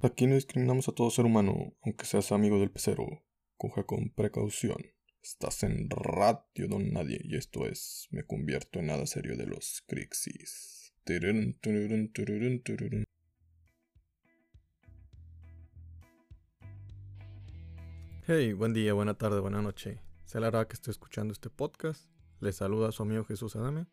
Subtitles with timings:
[0.00, 3.04] Aquí no discriminamos a todo ser humano, aunque seas amigo del pecero.
[3.56, 4.76] Coja con precaución.
[5.20, 9.82] Estás en Radio Don Nadie y esto es Me convierto en nada serio de los
[9.88, 10.94] Crixis.
[18.28, 19.98] Hey, buen día, buena tarde, buena noche.
[20.26, 22.08] Se la que estoy escuchando este podcast.
[22.38, 23.88] Les saluda a su amigo Jesús Adame,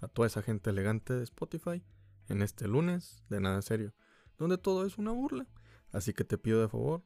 [0.00, 1.82] a toda esa gente elegante de Spotify,
[2.28, 3.92] en este lunes de nada serio
[4.38, 5.46] donde todo es una burla.
[5.90, 7.02] Así que te pido de favor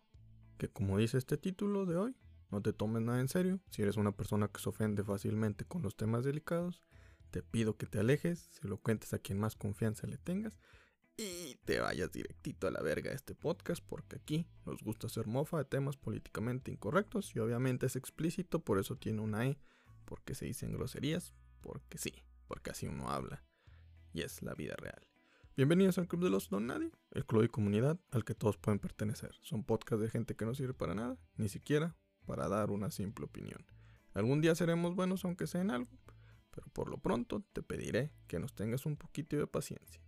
[0.58, 2.16] que como dice este título de hoy,
[2.50, 3.60] no te tomes nada en serio.
[3.70, 6.84] Si eres una persona que se ofende fácilmente con los temas delicados,
[7.30, 10.60] te pido que te alejes, se lo cuentes a quien más confianza le tengas
[11.16, 15.26] y te vayas directito a la verga de este podcast porque aquí nos gusta hacer
[15.26, 19.58] mofa de temas políticamente incorrectos y obviamente es explícito, por eso tiene una E,
[20.04, 22.12] porque se dicen groserías, porque sí,
[22.46, 23.44] porque así uno habla
[24.12, 25.11] y es la vida real.
[25.54, 28.78] Bienvenidos al Club de los Don Nadie, el club y comunidad al que todos pueden
[28.78, 29.34] pertenecer.
[29.42, 33.26] Son podcasts de gente que no sirve para nada, ni siquiera para dar una simple
[33.26, 33.66] opinión.
[34.14, 35.90] Algún día seremos buenos aunque sea en algo,
[36.52, 40.00] pero por lo pronto te pediré que nos tengas un poquito de paciencia.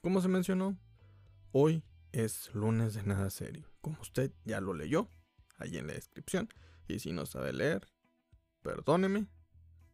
[0.00, 0.78] Como se mencionó,
[1.52, 3.68] hoy es lunes de nada serio.
[3.82, 5.10] Como usted ya lo leyó,
[5.58, 6.48] ahí en la descripción.
[6.86, 7.86] Y si no sabe leer,
[8.62, 9.26] perdóneme,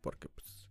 [0.00, 0.70] porque pues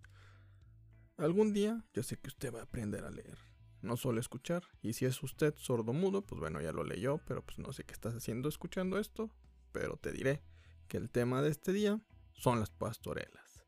[1.18, 3.53] algún día yo sé que usted va a aprender a leer
[3.84, 4.64] no suele escuchar.
[4.82, 7.94] Y si es usted sordo-mudo, pues bueno, ya lo leyó, pero pues no sé qué
[7.94, 9.30] estás haciendo escuchando esto.
[9.72, 10.44] Pero te diré
[10.88, 12.02] que el tema de este día
[12.34, 13.64] son las pastorelas.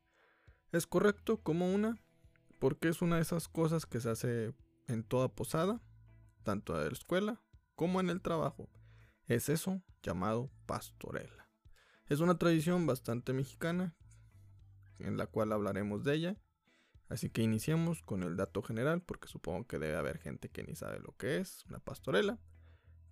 [0.72, 2.00] Es correcto como una,
[2.58, 4.54] porque es una de esas cosas que se hace
[4.88, 5.80] en toda posada,
[6.42, 7.42] tanto en la escuela
[7.74, 8.68] como en el trabajo.
[9.26, 11.48] Es eso llamado pastorela.
[12.08, 13.96] Es una tradición bastante mexicana,
[14.98, 16.36] en la cual hablaremos de ella
[17.08, 20.74] Así que iniciamos con el dato general, porque supongo que debe haber gente que ni
[20.74, 22.38] sabe lo que es una pastorela.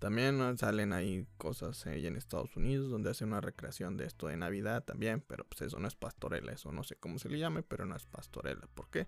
[0.01, 4.37] También salen ahí cosas ahí en Estados Unidos donde hacen una recreación de esto de
[4.37, 7.63] Navidad también, pero pues eso no es pastorela, eso no sé cómo se le llame,
[7.63, 8.67] pero no es pastorela.
[8.75, 9.07] ¿Por qué?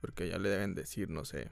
[0.00, 1.50] Porque ya le deben decir, no sé,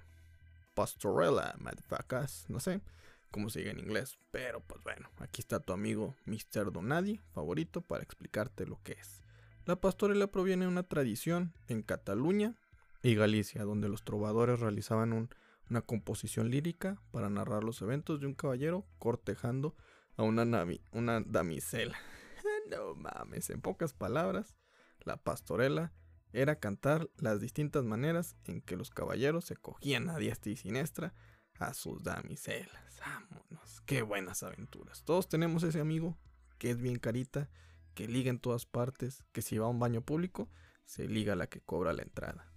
[0.75, 2.83] pastorela, motherfuckers, no sé
[3.31, 4.17] cómo se diga en inglés.
[4.31, 6.71] Pero pues bueno, aquí está tu amigo Mr.
[6.71, 9.23] Donadi, favorito, para explicarte lo que es.
[9.65, 12.55] La pastorela proviene de una tradición en Cataluña
[13.05, 15.29] y Galicia, donde los trovadores realizaban
[15.69, 19.77] una composición lírica para narrar los eventos de un caballero cortejando
[20.17, 21.99] a una, una damisela.
[22.71, 24.57] no mames, en pocas palabras,
[25.01, 25.93] la pastorela
[26.33, 31.15] era cantar las distintas maneras en que los caballeros se cogían a diestra y siniestra
[31.59, 33.01] a sus damiselas.
[33.01, 35.05] Vámonos, qué buenas aventuras.
[35.05, 36.17] Todos tenemos ese amigo
[36.57, 37.51] que es bien carita,
[37.95, 40.49] que liga en todas partes, que si va a un baño público,
[40.87, 42.54] se liga la que cobra la entrada.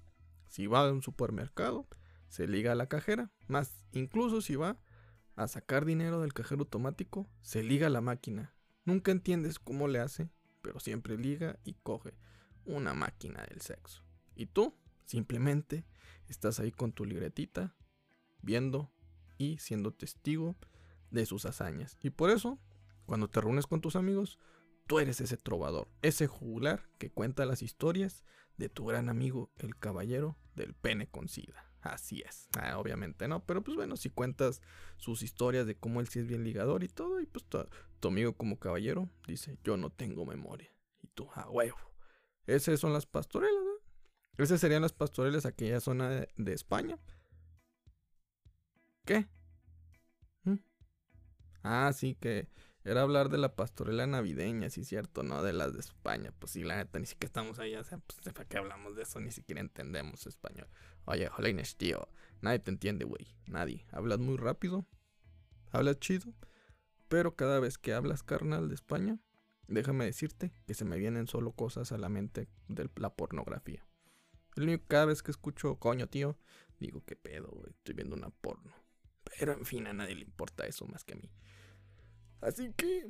[0.58, 1.88] Si va a un supermercado,
[2.30, 3.30] se liga a la cajera.
[3.48, 4.80] Más, incluso si va
[5.36, 8.56] a sacar dinero del cajero automático, se liga a la máquina.
[8.84, 10.32] Nunca entiendes cómo le hace,
[10.64, 12.16] pero siempre liga y coge
[12.66, 14.02] una máquina del sexo.
[14.34, 14.74] Y tú,
[15.06, 15.86] simplemente,
[16.28, 17.76] estás ahí con tu libretita,
[18.42, 18.92] viendo
[19.38, 20.56] y siendo testigo
[21.12, 21.98] de sus hazañas.
[22.02, 22.58] Y por eso,
[23.06, 24.40] cuando te reúnes con tus amigos,
[24.88, 28.24] tú eres ese trovador, ese jugular que cuenta las historias
[28.58, 31.64] de tu gran amigo, el caballero del pene con sida.
[31.82, 32.50] Así es.
[32.60, 34.62] Ah, obviamente no, pero pues bueno, si cuentas
[34.98, 38.34] sus historias de cómo él sí es bien ligador y todo, y pues tu, amigo
[38.36, 40.74] como caballero dice, yo no tengo memoria.
[41.02, 41.78] Y tú, a huevo.
[42.46, 44.44] Esas son las pastorelas, ¿no?
[44.44, 47.00] Esas serían las pastorelas aquella zona de, España.
[49.06, 49.28] ¿Qué?
[50.44, 50.56] ¿Mm?
[51.64, 52.50] Ah, sí, que
[52.88, 56.32] era hablar de la pastorela navideña, sí, cierto, no de las de España.
[56.40, 59.04] Pues sí, la neta, ni siquiera estamos ahí, o sea, pues ¿para qué hablamos de
[59.04, 59.20] eso?
[59.20, 60.70] Ni siquiera entendemos español.
[61.04, 62.08] Oye, Jolines, tío,
[62.40, 63.86] nadie te entiende, güey, nadie.
[63.92, 64.88] Hablas muy rápido,
[65.70, 66.34] hablas chido,
[67.10, 69.20] pero cada vez que hablas, carnal, de España,
[69.68, 73.86] déjame decirte que se me vienen solo cosas a la mente de la pornografía.
[74.88, 76.40] Cada vez que escucho, coño, tío,
[76.80, 78.74] digo, qué pedo, güey, estoy viendo una porno.
[79.38, 81.30] Pero en fin, a nadie le importa eso más que a mí.
[82.42, 83.08] Así que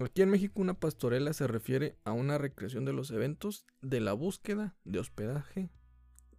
[0.00, 4.12] aquí en México una pastorela se refiere a una recreación de los eventos de la
[4.12, 5.70] búsqueda de hospedaje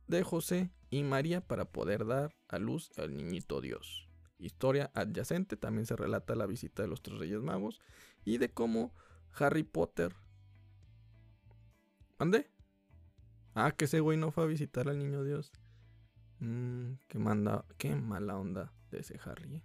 [0.07, 4.09] de José y María para poder dar a luz al niñito Dios.
[4.39, 7.79] Historia adyacente también se relata la visita de los tres reyes magos
[8.23, 8.93] y de cómo
[9.37, 10.15] Harry Potter...
[12.17, 12.49] ¿Ande?
[13.53, 15.51] Ah, que ese güey no fue a visitar al niño Dios.
[16.39, 19.63] Mmm, qué, manda, qué mala onda de ese Harry.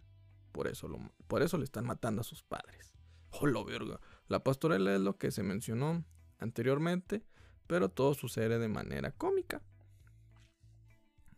[0.55, 2.93] Por eso, lo, por eso le están matando a sus padres.
[3.31, 4.01] ¡Hola, verga!
[4.29, 6.05] La pastorela es lo que se mencionó
[6.39, 7.27] anteriormente,
[7.67, 9.63] pero todo sucede de manera cómica.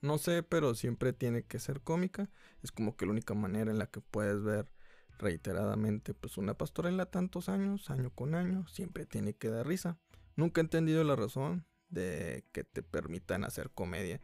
[0.02, 2.28] No sé, pero siempre tiene que ser cómica.
[2.62, 4.70] Es como que la única manera en la que puedes ver
[5.18, 9.98] reiteradamente, pues una pastorela tantos años, año con año, siempre tiene que dar risa.
[10.34, 14.20] Nunca he entendido la razón de que te permitan hacer comedia.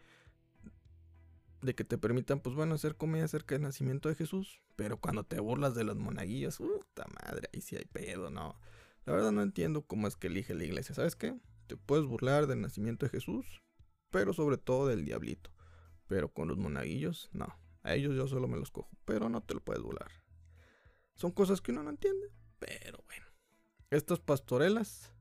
[1.62, 4.60] De que te permitan, pues bueno, hacer comedia acerca del nacimiento de Jesús.
[4.76, 8.58] Pero cuando te burlas de los monaguillos, puta madre, ahí sí hay pedo, no.
[9.04, 10.94] La verdad no entiendo cómo es que elige la iglesia.
[10.94, 11.38] ¿Sabes qué?
[11.68, 13.62] Te puedes burlar del nacimiento de Jesús,
[14.10, 15.50] pero sobre todo del diablito.
[16.08, 17.56] Pero con los monaguillos, no.
[17.84, 20.10] A ellos yo solo me los cojo, pero no te lo puedes burlar.
[21.14, 23.26] Son cosas que uno no entiende, pero bueno.
[23.90, 25.12] Estas pastorelas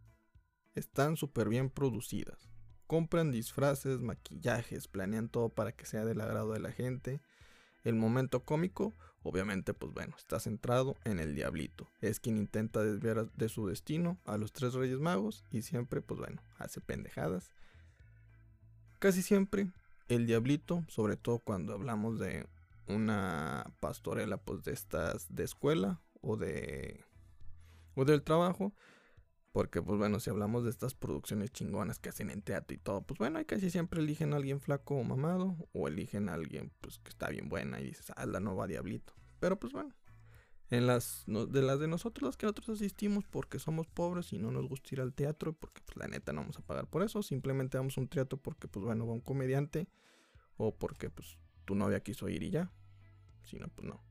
[0.74, 2.50] están súper bien producidas.
[2.92, 7.22] Compran disfraces, maquillajes, planean todo para que sea del agrado de la gente.
[7.86, 8.94] El momento cómico,
[9.24, 11.88] obviamente, pues bueno, está centrado en el diablito.
[12.02, 16.20] Es quien intenta desviar de su destino a los tres reyes magos y siempre, pues
[16.20, 17.54] bueno, hace pendejadas.
[19.00, 19.72] Casi siempre
[20.10, 22.46] el diablito, sobre todo cuando hablamos de
[22.88, 27.06] una pastorela pues de estas de escuela o de
[27.96, 28.74] o del trabajo
[29.51, 33.01] porque pues bueno si hablamos de estas producciones chingonas que hacen en teatro y todo
[33.01, 36.71] pues bueno ahí casi siempre eligen a alguien flaco o mamado o eligen a alguien
[36.81, 39.95] pues que está bien buena y dices ah la nueva diablito pero pues bueno
[40.69, 44.51] en las de las de nosotros las que nosotros asistimos porque somos pobres y no
[44.51, 47.21] nos gusta ir al teatro porque pues la neta no vamos a pagar por eso
[47.21, 49.89] simplemente vamos un teatro porque pues bueno va un comediante
[50.56, 52.71] o porque pues tu novia quiso ir y ya
[53.44, 54.04] si no, pues no.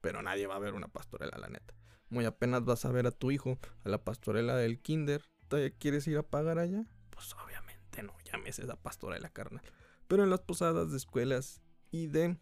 [0.00, 1.74] Pero nadie va a ver una pastorela, la neta.
[2.14, 5.24] Muy apenas vas a ver a tu hijo a la pastorela del kinder.
[5.48, 6.86] ¿Todavía quieres ir a pagar allá?
[7.10, 9.64] Pues obviamente no, llames esa pastorela, carnal.
[10.06, 12.38] Pero en las posadas de escuelas y de...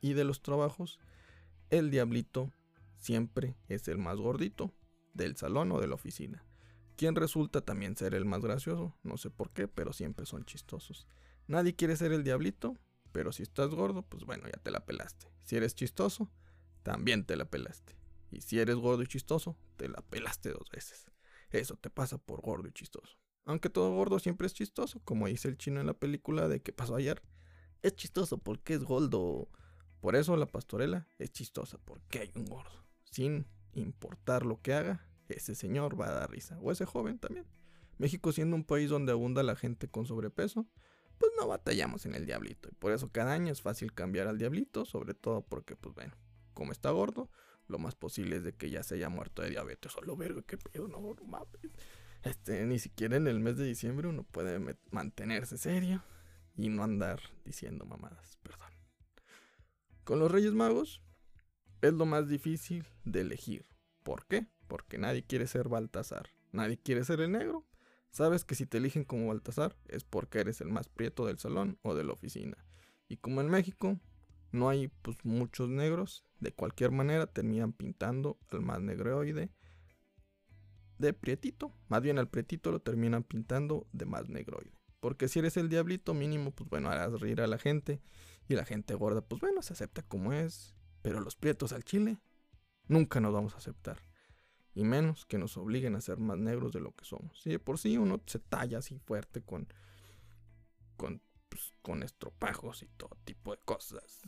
[0.00, 0.98] Y de los trabajos,
[1.70, 2.50] el diablito
[2.96, 4.74] siempre es el más gordito
[5.12, 6.44] del salón o de la oficina.
[6.96, 11.06] Quien resulta también ser el más gracioso, no sé por qué, pero siempre son chistosos.
[11.46, 12.76] Nadie quiere ser el diablito,
[13.12, 15.28] pero si estás gordo, pues bueno, ya te la pelaste.
[15.44, 16.28] Si eres chistoso,
[16.82, 17.94] también te la pelaste.
[18.34, 21.06] Y si eres gordo y chistoso, te la pelaste dos veces.
[21.50, 23.16] Eso te pasa por gordo y chistoso.
[23.44, 26.72] Aunque todo gordo siempre es chistoso, como dice el chino en la película de que
[26.72, 27.22] pasó ayer.
[27.82, 29.48] Es chistoso porque es gordo.
[30.00, 32.84] Por eso la pastorela es chistosa, porque hay un gordo.
[33.04, 36.58] Sin importar lo que haga, ese señor va a dar risa.
[36.60, 37.46] O ese joven también.
[37.98, 40.66] México siendo un país donde abunda la gente con sobrepeso,
[41.18, 42.68] pues no batallamos en el diablito.
[42.70, 46.14] Y por eso cada año es fácil cambiar al diablito, sobre todo porque, pues bueno,
[46.54, 47.30] como está gordo,
[47.68, 49.92] lo más posible es de que ya se haya muerto de diabetes.
[49.92, 51.48] Solo verga, qué pedo, no, mames.
[52.22, 56.02] Este, ni siquiera en el mes de diciembre uno puede mantenerse serio
[56.56, 58.72] y no andar diciendo mamadas, perdón.
[60.04, 61.02] Con los Reyes Magos
[61.82, 63.66] es lo más difícil de elegir.
[64.02, 64.46] ¿Por qué?
[64.68, 66.30] Porque nadie quiere ser Baltasar.
[66.52, 67.66] Nadie quiere ser el negro.
[68.10, 71.78] Sabes que si te eligen como Baltasar es porque eres el más prieto del salón
[71.82, 72.64] o de la oficina.
[73.08, 73.98] Y como en México
[74.54, 79.50] no hay pues muchos negros, de cualquier manera terminan pintando al más negroide
[80.98, 81.72] de prietito.
[81.88, 84.72] Más bien al prietito lo terminan pintando de más negroide.
[85.00, 88.00] Porque si eres el diablito mínimo, pues bueno, harás reír a la gente.
[88.48, 90.74] Y la gente gorda, pues bueno, se acepta como es.
[91.02, 92.18] Pero los prietos al chile,
[92.88, 93.98] nunca nos vamos a aceptar
[94.74, 97.40] y menos que nos obliguen a ser más negros de lo que somos.
[97.40, 99.68] Si por sí uno se talla así fuerte con,
[100.96, 101.22] con,
[101.54, 104.22] pues, con estropajos y todo tipo de cosas.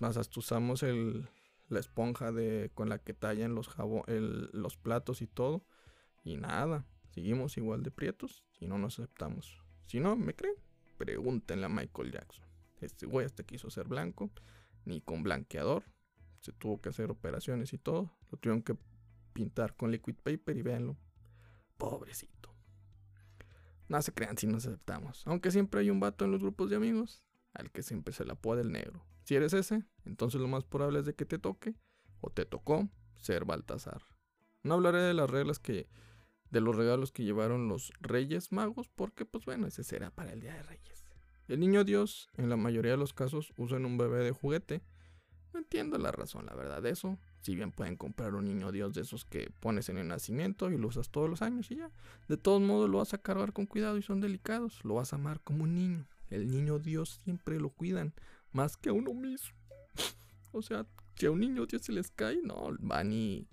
[0.00, 1.28] Más hasta usamos el,
[1.68, 3.68] la esponja de, con la que tallan los,
[4.08, 5.66] los platos y todo.
[6.24, 9.60] Y nada, seguimos igual de prietos y no nos aceptamos.
[9.84, 10.54] Si no me creen,
[10.96, 12.46] pregúntenle a Michael Jackson.
[12.80, 14.30] Este güey hasta quiso ser blanco,
[14.86, 15.84] ni con blanqueador.
[16.40, 18.10] Se tuvo que hacer operaciones y todo.
[18.30, 18.74] Lo tuvieron que
[19.34, 20.96] pintar con liquid paper y véanlo.
[21.76, 22.53] Pobrecito.
[23.88, 25.22] No se crean si nos aceptamos.
[25.26, 27.22] Aunque siempre hay un vato en los grupos de amigos
[27.52, 29.06] al que siempre se le apoda el negro.
[29.24, 31.74] Si eres ese, entonces lo más probable es de que te toque
[32.20, 34.02] o te tocó ser Baltasar.
[34.62, 35.88] No hablaré de las reglas que
[36.50, 40.40] de los regalos que llevaron los Reyes Magos porque pues bueno, ese será para el
[40.40, 41.04] Día de Reyes.
[41.48, 44.82] El niño Dios, en la mayoría de los casos, usa un bebé de juguete.
[45.52, 47.18] No entiendo la razón, la verdad, de eso.
[47.44, 50.78] Si bien pueden comprar un niño Dios de esos que pones en el nacimiento y
[50.78, 51.90] lo usas todos los años y ya.
[52.26, 54.82] De todos modos lo vas a cargar con cuidado y son delicados.
[54.82, 56.08] Lo vas a amar como un niño.
[56.30, 58.14] El niño Dios siempre lo cuidan
[58.52, 59.54] más que a uno mismo.
[60.52, 60.86] o sea,
[61.16, 63.46] si a un niño Dios se les cae, no, van y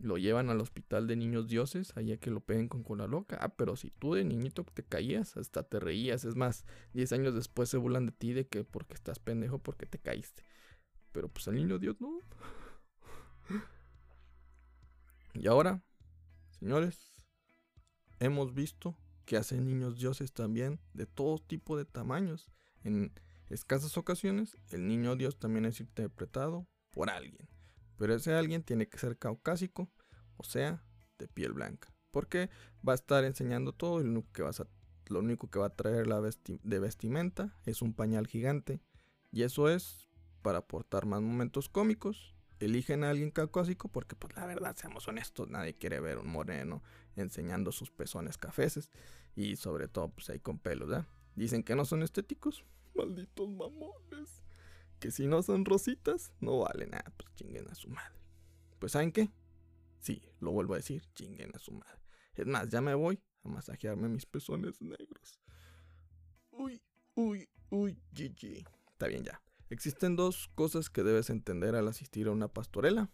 [0.00, 3.38] lo llevan al hospital de niños dioses, allá que lo peguen con cola loca.
[3.40, 6.24] Ah, pero si tú de niñito te caías, hasta te reías.
[6.24, 9.86] Es más, 10 años después se burlan de ti de que porque estás pendejo, porque
[9.86, 10.42] te caíste.
[11.12, 12.18] Pero pues al niño Dios no.
[15.34, 15.82] Y ahora,
[16.58, 17.12] señores,
[18.20, 22.50] hemos visto que hacen niños dioses también de todo tipo de tamaños.
[22.84, 23.12] En
[23.50, 27.48] escasas ocasiones, el niño dios también es interpretado por alguien.
[27.98, 29.90] Pero ese alguien tiene que ser caucásico,
[30.36, 30.82] o sea,
[31.18, 31.92] de piel blanca.
[32.10, 32.48] Porque
[32.86, 34.42] va a estar enseñando todo y lo único que,
[35.08, 38.80] lo único que va a traer la de vestimenta es un pañal gigante.
[39.32, 40.08] Y eso es
[40.42, 42.35] para aportar más momentos cómicos.
[42.58, 46.82] Eligen a alguien caucásico porque, pues la verdad, seamos honestos, nadie quiere ver un moreno
[47.14, 48.90] enseñando sus pezones cafeces.
[49.34, 51.06] Y sobre todo, pues ahí con pelos, ¿verdad?
[51.34, 52.64] Dicen que no son estéticos.
[52.94, 54.42] Malditos mamones.
[54.98, 57.12] Que si no son rositas, no valen nada.
[57.16, 58.16] Pues chinguen a su madre.
[58.78, 59.30] Pues ¿saben qué?
[60.00, 62.00] Sí, lo vuelvo a decir, chinguen a su madre.
[62.34, 65.40] Es más, ya me voy a masajearme mis pezones negros.
[66.50, 66.80] Uy,
[67.14, 68.66] uy, uy, GG.
[68.92, 69.42] Está bien ya.
[69.68, 73.10] Existen dos cosas que debes entender al asistir a una pastorela.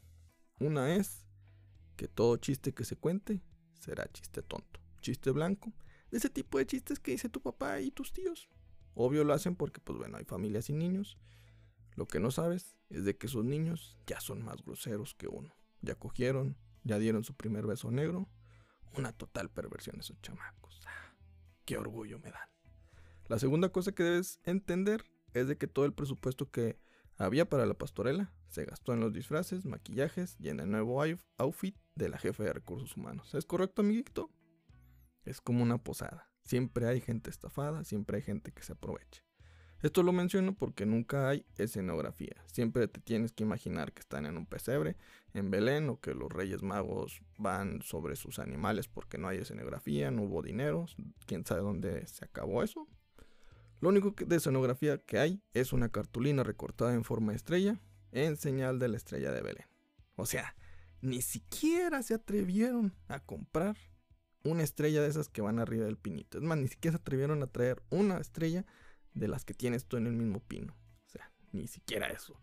[0.61, 1.25] Una es
[1.97, 3.43] que todo chiste que se cuente
[3.81, 5.73] será chiste tonto, chiste blanco,
[6.11, 8.51] de ese tipo de chistes que dice tu papá y tus tíos.
[8.95, 11.19] Obvio lo hacen porque, pues bueno, hay familias y niños.
[11.95, 15.55] Lo que no sabes es de que esos niños ya son más groseros que uno.
[15.81, 18.29] Ya cogieron, ya dieron su primer beso negro.
[18.95, 20.83] Una total perversión esos chamacos.
[20.87, 21.17] Ah,
[21.65, 22.49] qué orgullo me dan.
[23.27, 26.79] La segunda cosa que debes entender es de que todo el presupuesto que
[27.17, 31.03] había para la pastorela se gastó en los disfraces, maquillajes y en el nuevo
[31.39, 33.35] outfit de la jefe de recursos humanos.
[33.35, 34.31] ¿Es correcto, amiguito?
[35.25, 36.31] Es como una posada.
[36.43, 39.23] Siempre hay gente estafada, siempre hay gente que se aprovecha.
[39.83, 42.37] Esto lo menciono porque nunca hay escenografía.
[42.47, 44.97] Siempre te tienes que imaginar que están en un pesebre,
[45.35, 50.13] en Belén, o que los reyes magos van sobre sus animales porque no hay escenografía,
[50.13, 50.87] no hubo dinero.
[51.27, 52.87] ¿Quién sabe dónde se acabó eso?
[53.83, 57.81] Lo único de escenografía que hay es una cartulina recortada en forma de estrella
[58.13, 59.67] en señal de la estrella de Belén.
[60.15, 60.55] O sea,
[61.01, 63.77] ni siquiera se atrevieron a comprar
[64.45, 66.39] una estrella de esas que van arriba del pinito.
[66.39, 68.65] Es más, ni siquiera se atrevieron a traer una estrella
[69.15, 70.77] de las que tienes tú en el mismo pino.
[71.05, 72.41] O sea, ni siquiera eso.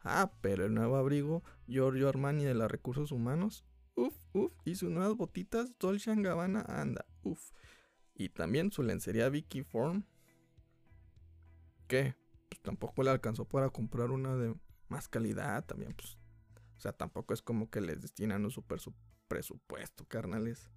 [0.00, 3.62] Ah, pero el nuevo abrigo Giorgio Armani de los recursos humanos.
[3.94, 4.54] Uf, uf.
[4.64, 7.04] Y sus nuevas botitas Dolce Gabbana anda.
[7.24, 7.50] Uf.
[8.14, 10.06] Y también su lencería Vicky Form.
[11.88, 12.14] ¿Qué?
[12.48, 14.54] Pues tampoco le alcanzó para comprar una de
[14.88, 15.64] más calidad.
[15.64, 16.16] También, pues.
[16.76, 18.78] O sea, tampoco es como que les destinan un super
[19.26, 20.70] presupuesto, carnales.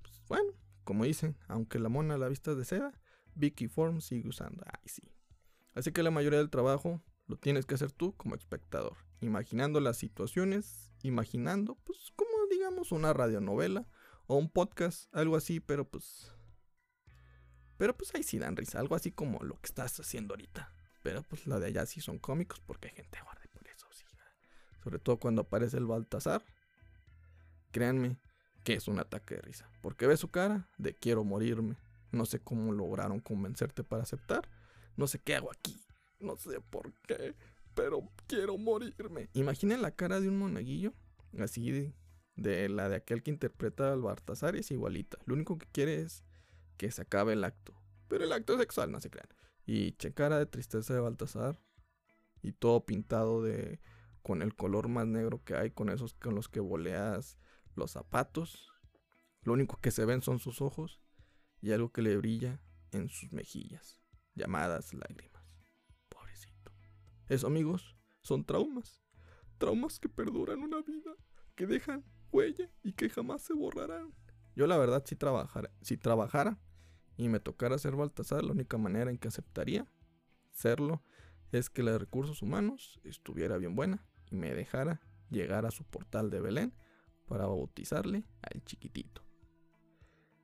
[0.00, 0.52] Pues bueno,
[0.84, 2.92] como dicen, aunque la mona la vista de seda,
[3.34, 4.64] Vicky Form sigue usando.
[4.66, 5.02] Ay, sí.
[5.74, 9.96] Así que la mayoría del trabajo lo tienes que hacer tú como espectador, imaginando las
[9.96, 13.86] situaciones, imaginando, pues, como digamos, una radionovela
[14.26, 16.30] o un podcast, algo así, pero pues.
[17.76, 20.72] Pero pues ahí sí dan risa, algo así como lo que estás haciendo ahorita.
[21.02, 24.04] Pero pues la de allá sí son cómicos porque hay gente guarde por eso, sí.
[24.82, 26.42] Sobre todo cuando aparece el Baltasar.
[27.72, 28.16] Créanme
[28.64, 29.68] que es un ataque de risa.
[29.82, 31.76] Porque ve su cara de quiero morirme.
[32.10, 34.48] No sé cómo lograron convencerte para aceptar.
[34.96, 35.80] No sé qué hago aquí.
[36.20, 37.34] No sé por qué.
[37.74, 39.28] Pero quiero morirme.
[39.34, 40.92] Imaginen la cara de un monaguillo.
[41.38, 41.92] Así
[42.36, 44.56] de, la de aquel que interpreta al Baltasar.
[44.56, 45.18] Es igualita.
[45.26, 46.24] Lo único que quiere es
[46.76, 47.74] que se acabe el acto.
[48.08, 49.28] Pero el acto sexual, no se crean.
[49.66, 51.60] Y che cara de tristeza de Baltasar.
[52.42, 53.80] Y todo pintado de.
[54.22, 55.70] con el color más negro que hay.
[55.70, 57.38] Con esos con los que boleas
[57.74, 58.70] los zapatos.
[59.42, 61.00] Lo único que se ven son sus ojos
[61.60, 62.60] y algo que le brilla
[62.92, 64.00] en sus mejillas,
[64.34, 65.42] llamadas lágrimas.
[66.08, 66.72] Pobrecito.
[67.28, 69.02] Eso, amigos, son traumas.
[69.58, 71.14] Traumas que perduran una vida,
[71.54, 74.14] que dejan huella y que jamás se borrarán.
[74.56, 75.70] Yo la verdad si trabajara,
[76.00, 76.58] trabajara
[77.16, 79.86] y me tocara ser Baltasar, la única manera en que aceptaría
[80.50, 81.02] serlo
[81.52, 85.84] es que la de recursos humanos estuviera bien buena y me dejara llegar a su
[85.84, 86.74] portal de Belén
[87.26, 89.22] para bautizarle al chiquitito.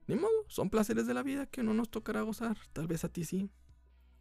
[0.07, 2.57] Ni modo, son placeres de la vida que no nos tocará gozar.
[2.73, 3.51] Tal vez a ti sí.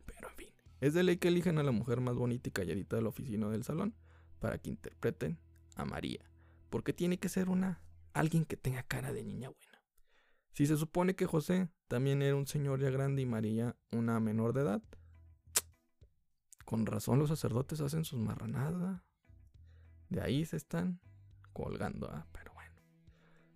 [0.05, 2.95] Pero en fin, es de ley que elijan a la mujer más bonita y calladita
[2.95, 3.95] de la oficina del salón
[4.39, 5.39] para que interpreten
[5.75, 6.29] a María.
[6.69, 7.81] Porque tiene que ser una
[8.13, 9.68] alguien que tenga cara de niña buena.
[10.53, 14.53] Si se supone que José también era un señor ya grande y María una menor
[14.53, 14.83] de edad,
[16.65, 19.01] con razón los sacerdotes hacen sus marranadas.
[20.09, 20.99] De ahí se están
[21.53, 22.09] colgando.
[22.11, 22.27] ¿ah?
[22.31, 22.49] Pero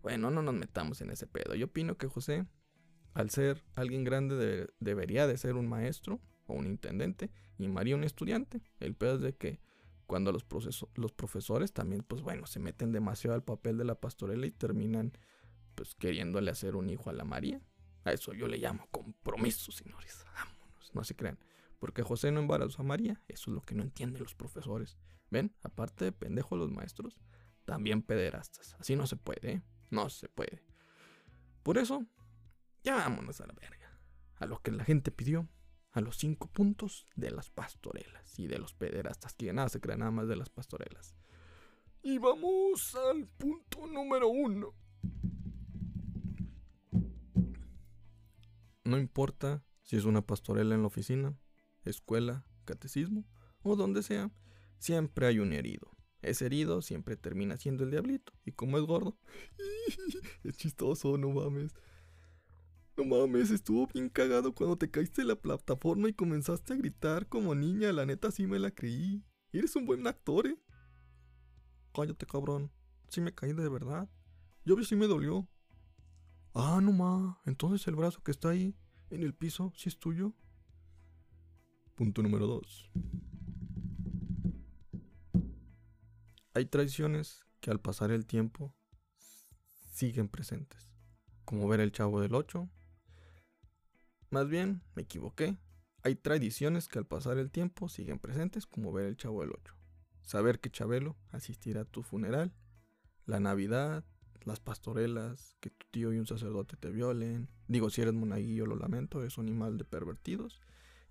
[0.03, 1.55] bueno, no nos metamos en ese pedo.
[1.55, 2.45] Yo opino que José,
[3.13, 8.03] al ser alguien grande, debería de ser un maestro o un intendente y María un
[8.03, 8.61] estudiante.
[8.81, 9.61] El pedo es de que
[10.05, 10.45] cuando los,
[10.95, 15.13] los profesores también, pues bueno, se meten demasiado al papel de la pastorela y terminan
[15.75, 17.61] pues queriéndole hacer un hijo a la María.
[18.05, 20.25] A eso yo le llamo compromiso, señores.
[20.35, 21.39] Vámonos, no se crean.
[21.79, 24.97] Porque José no embarazó a María, eso es lo que no entienden los profesores.
[25.29, 25.53] ¿Ven?
[25.63, 27.17] Aparte de pendejos los maestros,
[27.65, 28.75] también pederastas.
[28.79, 29.63] Así no se puede, ¿eh?
[29.89, 30.63] No se puede.
[31.63, 32.05] Por eso,
[32.83, 33.99] ya vámonos a la verga.
[34.35, 35.47] A lo que la gente pidió.
[35.91, 39.33] A los cinco puntos de las pastorelas y de los pederastas.
[39.33, 41.15] Que nada se crea nada más de las pastorelas.
[42.01, 44.73] Y vamos al punto número uno.
[48.83, 51.37] No importa si es una pastorela en la oficina,
[51.83, 53.25] escuela, catecismo
[53.61, 54.31] o donde sea,
[54.77, 55.89] siempre hay un herido.
[56.21, 58.33] Ese herido siempre termina siendo el diablito.
[58.45, 59.17] Y como es gordo,
[60.43, 61.73] es chistoso, no mames.
[62.95, 67.27] No mames, estuvo bien cagado cuando te caíste de la plataforma y comenzaste a gritar
[67.27, 67.91] como niña.
[67.91, 69.23] La neta sí me la creí.
[69.51, 70.57] Eres un buen actor, eh.
[71.93, 72.71] Cállate, cabrón.
[73.09, 74.09] Sí me caí de verdad.
[74.65, 75.47] Yo sí me dolió.
[76.53, 77.41] Ah, no ma.
[77.45, 78.75] Entonces el brazo que está ahí
[79.09, 80.33] en el piso, ¿sí es tuyo?
[81.95, 82.91] Punto número 2.
[86.55, 88.75] Hay tradiciones que al pasar el tiempo
[89.91, 90.91] siguen presentes,
[91.45, 92.69] como ver el chavo del 8.
[94.29, 95.57] Más bien, me equivoqué.
[96.03, 99.75] Hay tradiciones que al pasar el tiempo siguen presentes, como ver el chavo del 8.
[100.21, 102.53] Saber que Chabelo asistirá a tu funeral,
[103.25, 104.05] la Navidad,
[104.45, 107.49] las pastorelas, que tu tío y un sacerdote te violen.
[107.67, 110.61] Digo, si eres monaguillo, lo lamento, es un animal de pervertidos.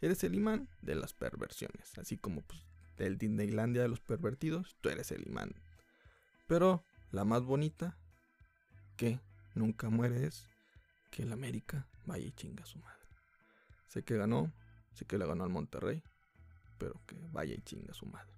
[0.00, 2.60] Eres el imán de las perversiones, así como pues,
[2.96, 5.54] del Disneylandia de los pervertidos, tú eres el imán.
[6.46, 7.96] Pero la más bonita,
[8.96, 9.20] que
[9.54, 10.48] nunca muere, es
[11.10, 12.98] que el América vaya y chinga a su madre.
[13.86, 14.52] Sé que ganó,
[14.94, 16.02] sé que le ganó al Monterrey,
[16.78, 18.32] pero que vaya y chinga a su madre.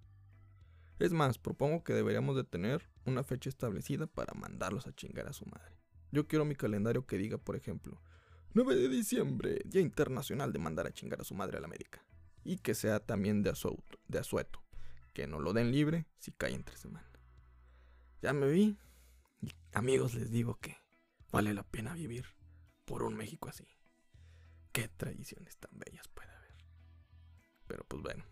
[0.98, 5.32] Es más, propongo que deberíamos de tener una fecha establecida para mandarlos a chingar a
[5.32, 5.76] su madre.
[6.12, 8.00] Yo quiero mi calendario que diga, por ejemplo,
[8.52, 12.04] 9 de diciembre, Día Internacional de mandar a chingar a su madre a la América
[12.44, 14.62] y que sea también de, asueto,
[15.12, 17.10] que no lo den libre si cae entre semana.
[18.22, 18.76] Ya me vi
[19.40, 20.76] y amigos les digo que
[21.32, 22.26] vale la pena vivir
[22.84, 23.66] por un México así.
[24.70, 26.54] Qué tradiciones tan bellas puede haber.
[27.66, 28.24] Pero pues bueno,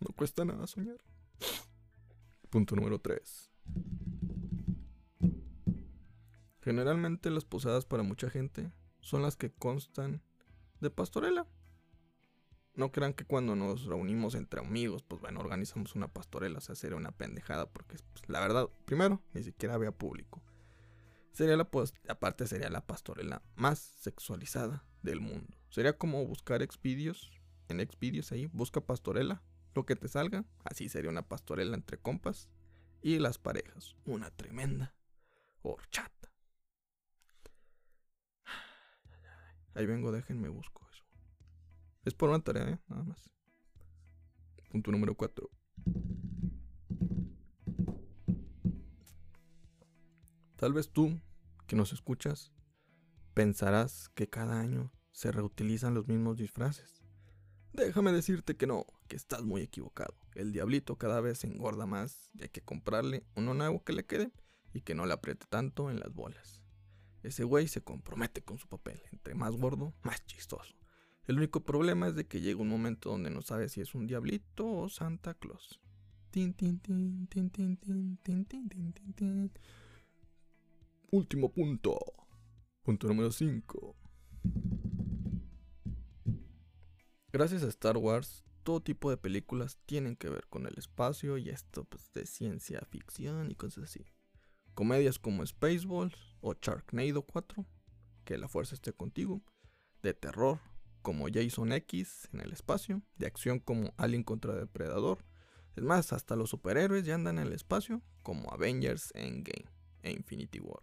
[0.00, 0.98] no cuesta nada soñar.
[2.50, 3.50] Punto número 3.
[6.62, 10.22] Generalmente las posadas para mucha gente son las que constan
[10.80, 11.46] de pastorela.
[12.74, 16.74] No crean que cuando nos reunimos entre amigos, pues bueno, organizamos una pastorela, o sea,
[16.74, 20.42] sería una pendejada, porque pues, la verdad, primero, ni siquiera había público.
[21.32, 21.68] Sería la
[22.08, 25.56] aparte sería la pastorela más sexualizada del mundo.
[25.70, 27.32] Sería como buscar expidios,
[27.68, 29.42] en expidios ahí, busca pastorela,
[29.74, 32.48] lo que te salga, así sería una pastorela entre compas
[33.02, 34.94] y las parejas, una tremenda
[35.62, 36.32] horchata.
[39.74, 40.88] Ahí vengo, déjenme busco.
[42.08, 42.78] Es por una tarea, ¿eh?
[42.88, 43.30] nada más.
[44.70, 45.50] Punto número 4.
[50.56, 51.20] Tal vez tú,
[51.66, 52.50] que nos escuchas,
[53.34, 57.04] pensarás que cada año se reutilizan los mismos disfraces.
[57.74, 60.14] Déjame decirte que no, que estás muy equivocado.
[60.34, 64.06] El diablito cada vez se engorda más y hay que comprarle uno nuevo que le
[64.06, 64.30] quede
[64.72, 66.62] y que no le apriete tanto en las bolas.
[67.22, 69.02] Ese güey se compromete con su papel.
[69.10, 70.74] Entre más gordo, más chistoso.
[71.26, 74.06] El único problema es de que llega un momento donde no sabe si es un
[74.06, 75.80] diablito o Santa Claus.
[81.10, 81.98] Último punto.
[82.82, 83.96] Punto número 5.
[87.30, 91.48] Gracias a Star Wars, todo tipo de películas tienen que ver con el espacio y
[91.48, 94.06] esto pues, de ciencia ficción y cosas así.
[94.74, 97.66] Comedias como Spaceballs o Sharknado 4,
[98.24, 99.42] que la fuerza esté contigo,
[100.02, 100.60] de terror
[101.02, 105.24] como Jason X en el espacio, de acción como Alien contra Depredador.
[105.74, 109.70] Es más, hasta los superhéroes ya andan en el espacio, como Avengers Endgame
[110.02, 110.82] e Infinity War.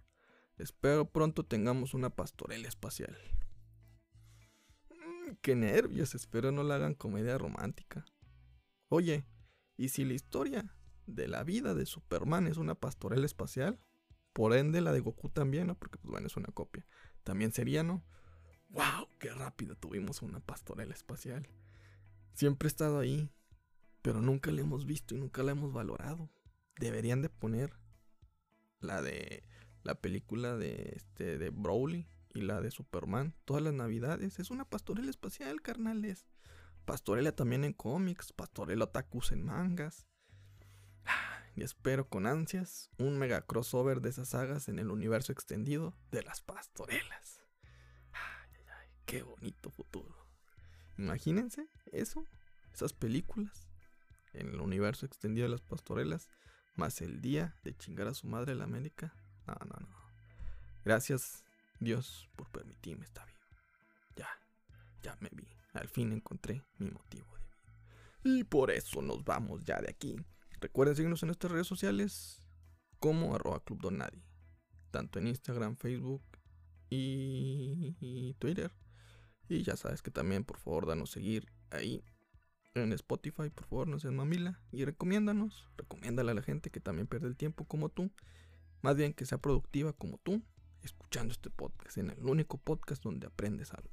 [0.57, 3.15] Espero pronto tengamos una pastorela espacial.
[5.41, 8.05] Qué nervios, espero no la hagan comedia romántica.
[8.89, 9.25] Oye,
[9.77, 10.75] ¿y si la historia
[11.07, 13.79] de la vida de Superman es una pastorela espacial?
[14.33, 15.75] Por ende la de Goku también, ¿no?
[15.75, 16.85] Porque pues bueno, es una copia.
[17.23, 18.03] También sería, ¿no?
[18.69, 19.07] ¡Wow!
[19.19, 21.47] ¡Qué rápido tuvimos una pastorela espacial!
[22.33, 23.31] Siempre ha estado ahí,
[24.01, 26.29] pero nunca la hemos visto y nunca la hemos valorado.
[26.79, 27.73] Deberían de poner
[28.79, 29.43] la de
[29.83, 34.39] la película de este de Broly y la de Superman todas las navidades.
[34.39, 36.27] Es una pastorela espacial, carnales.
[36.85, 40.05] Pastorela también en cómics, pastorela otakus en mangas.
[41.55, 46.21] Y espero con ansias un mega crossover de esas sagas en el universo extendido de
[46.21, 47.41] las pastorelas.
[49.05, 50.13] Qué bonito futuro.
[50.97, 52.25] Imagínense eso,
[52.73, 53.69] esas películas,
[54.33, 56.29] en el universo extendido de las pastorelas,
[56.75, 59.13] más el día de chingar a su madre la América.
[59.47, 59.95] No, no, no.
[60.83, 61.44] Gracias,
[61.79, 63.39] Dios, por permitirme estar vivo.
[64.15, 64.29] Ya,
[65.01, 65.47] ya me vi.
[65.73, 68.39] Al fin encontré mi motivo de vida.
[68.39, 70.15] Y por eso nos vamos ya de aquí.
[70.61, 72.41] Recuerden seguirnos en nuestras redes sociales
[72.99, 73.81] como arroba Club
[74.91, 76.23] tanto en Instagram, Facebook
[76.89, 78.71] y Twitter.
[79.47, 82.03] Y ya sabes que también, por favor, danos seguir ahí
[82.73, 84.59] en Spotify, por favor, no seas mamila.
[84.71, 88.11] Y recomiéndanos, recomiéndale a la gente que también pierde el tiempo como tú.
[88.81, 90.43] Más bien que sea productiva como tú,
[90.85, 93.91] escuchando este podcast, en el único podcast donde aprendes algo.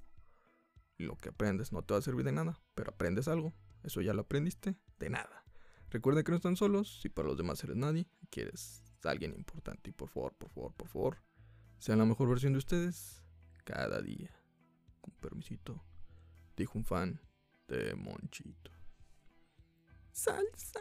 [0.98, 3.52] Lo que aprendes no te va a servir de nada, pero aprendes algo.
[3.83, 5.44] Eso ya lo aprendiste, de nada.
[5.90, 9.90] Recuerda que no están solos, si para los demás eres nadie, quieres alguien importante.
[9.90, 11.18] Y por favor, por favor, por favor,
[11.78, 13.22] sean la mejor versión de ustedes
[13.64, 14.31] cada día.
[15.00, 15.85] Con permisito,
[16.57, 17.20] dijo un fan
[17.68, 18.70] de Monchito.
[20.12, 20.81] Salsa.